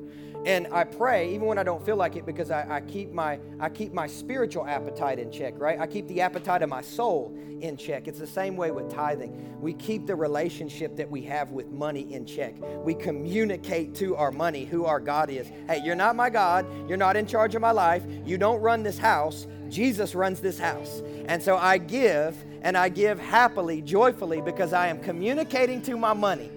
[0.45, 3.39] And I pray even when I don't feel like it because I, I, keep my
[3.61, 5.81] I keep my spiritual appetite in check, right?
[5.81, 8.09] I keep the appetite of my soul in check.
[8.09, 9.59] It's the same way with tithing.
[9.61, 12.55] We keep the relationship that we have with money in check.
[12.83, 15.51] We communicate to our money who our God is.
[15.67, 16.67] Hey, you're not my God.
[16.89, 18.05] You're not in charge of my life.
[18.27, 19.47] You don't run this house.
[19.71, 21.03] Jesus runs this house.
[21.27, 26.13] And so I give and I give happily, joyfully because I am communicating to my
[26.13, 26.51] money.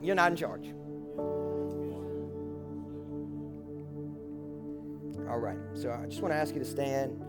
[0.00, 0.77] You're not in charge.
[5.28, 5.58] All right.
[5.74, 7.20] So I just want to ask you to stand.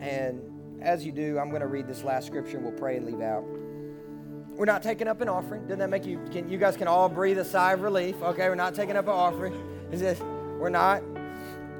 [0.00, 0.40] And
[0.80, 3.20] as you do, I'm going to read this last scripture and we'll pray and leave
[3.20, 3.44] out.
[4.54, 5.62] We're not taking up an offering.
[5.62, 8.20] Doesn't that make you, can, you guys can all breathe a sigh of relief?
[8.22, 9.54] Okay, we're not taking up an offering.
[9.90, 11.02] Is this, we're not.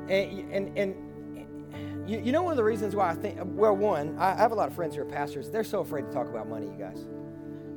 [0.09, 4.17] And, and, and you, you know one of the reasons why I think, well, one,
[4.19, 5.51] I, I have a lot of friends who are pastors.
[5.51, 7.07] They're so afraid to talk about money, you guys.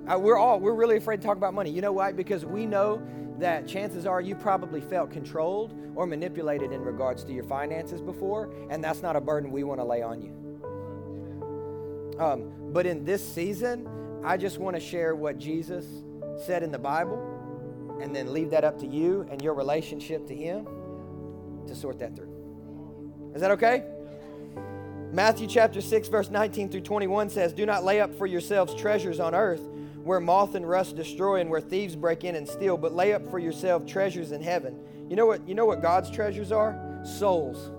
[0.07, 1.71] Uh, we're all, we're really afraid to talk about money.
[1.71, 2.11] You know why?
[2.11, 3.01] Because we know
[3.39, 8.49] that chances are you probably felt controlled or manipulated in regards to your finances before,
[8.69, 10.31] and that's not a burden we want to lay on you.
[12.19, 13.87] Um, but in this season,
[14.23, 15.85] I just want to share what Jesus
[16.45, 17.21] said in the Bible
[18.01, 20.67] and then leave that up to you and your relationship to Him
[21.67, 22.31] to sort that through.
[23.33, 23.83] Is that okay?
[25.11, 29.19] Matthew chapter 6, verse 19 through 21 says, Do not lay up for yourselves treasures
[29.19, 29.61] on earth
[30.05, 33.27] where moth and rust destroy and where thieves break in and steal, but lay up
[33.31, 34.79] for yourself treasures in heaven.
[35.09, 37.01] You know what, you know what God's treasures are?
[37.03, 37.71] Souls.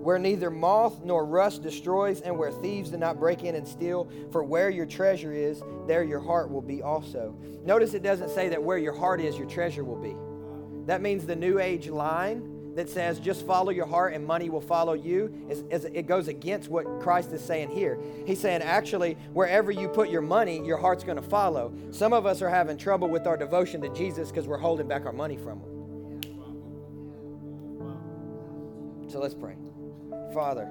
[0.00, 4.10] where neither moth nor rust destroys, and where thieves do not break in and steal.
[4.32, 7.36] For where your treasure is, there your heart will be also.
[7.62, 10.16] Notice it doesn't say that where your heart is, your treasure will be.
[10.86, 14.60] That means the New Age line that says just follow your heart and money will
[14.60, 17.98] follow you, is, is, it goes against what Christ is saying here.
[18.24, 21.72] He's saying actually, wherever you put your money, your heart's going to follow.
[21.90, 25.06] Some of us are having trouble with our devotion to Jesus because we're holding back
[25.06, 26.22] our money from Him.
[29.08, 29.56] So let's pray.
[30.32, 30.68] Father.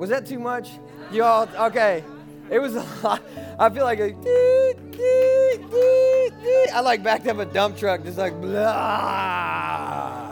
[0.00, 0.70] Was that too much?
[1.12, 2.02] Y'all, okay.
[2.50, 3.22] It was a lot.
[3.56, 8.18] I feel like a dee, dee, dee, I like backed up a dump truck, just
[8.18, 10.25] like blah.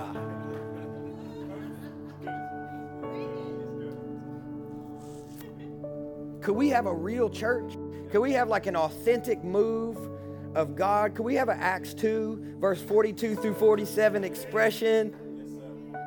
[6.45, 7.73] Could we have a real church?
[8.11, 9.97] Could we have like an authentic move
[10.55, 11.15] of God?
[11.15, 15.15] Could we have an Acts 2, verse 42 through 47 expression?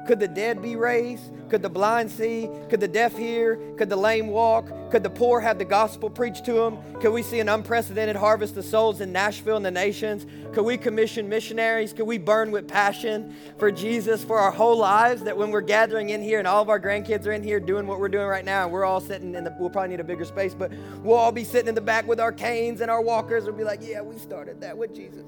[0.08, 1.32] Could the dead be raised?
[1.49, 2.49] Could the blind see?
[2.70, 3.58] Could the deaf hear?
[3.78, 4.68] Could the lame walk?
[4.89, 6.78] Could the poor have the gospel preached to them?
[7.01, 10.26] Could we see an unprecedented harvest of souls in Nashville and the nations?
[10.53, 11.91] Could we commission missionaries?
[11.91, 15.24] Could we burn with passion for Jesus for our whole lives?
[15.24, 17.86] That when we're gathering in here and all of our grandkids are in here doing
[17.86, 20.05] what we're doing right now, and we're all sitting in the, we'll probably need a
[20.05, 20.72] bigger space, but
[21.03, 23.43] we'll all be sitting in the back with our canes and our walkers.
[23.43, 25.26] We'll be like, yeah, we started that with Jesus.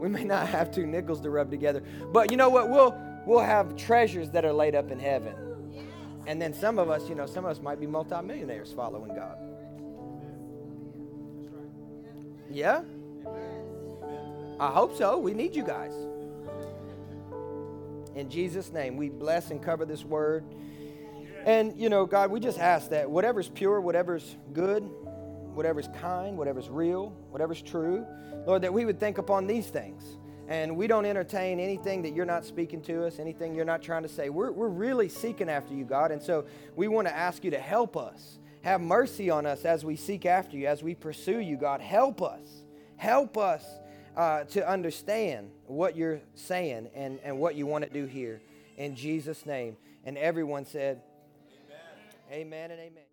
[0.00, 1.82] We may not have two nickels to rub together,
[2.12, 2.70] but you know what?
[2.70, 2.96] We'll
[3.26, 5.34] we'll have treasures that are laid up in heaven.
[6.26, 9.36] And then some of us, you know, some of us might be multimillionaires following God.
[12.50, 12.82] Yeah?
[14.58, 15.18] I hope so.
[15.18, 15.92] We need you guys.
[18.14, 20.44] In Jesus' name, we bless and cover this word.
[21.46, 24.88] And, you know, God, we just ask that whatever's pure, whatever's good,
[25.54, 28.06] whatever's kind, whatever's real, whatever's true,
[28.46, 30.16] Lord, that we would think upon these things.
[30.48, 34.02] And we don't entertain anything that you're not speaking to us, anything you're not trying
[34.02, 34.30] to say.
[34.30, 36.10] We're, we're really seeking after you, God.
[36.10, 36.44] And so
[36.74, 38.38] we want to ask you to help us.
[38.62, 41.80] Have mercy on us as we seek after you, as we pursue you, God.
[41.80, 42.46] Help us.
[42.96, 43.64] Help us
[44.16, 48.42] uh, to understand what you're saying and, and what you want to do here.
[48.76, 49.76] In Jesus' name.
[50.04, 51.00] And everyone said,
[52.32, 53.09] Amen, amen and amen.